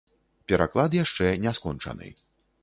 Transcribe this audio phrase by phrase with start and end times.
[0.51, 2.11] Пераклад яшчэ не скончаны.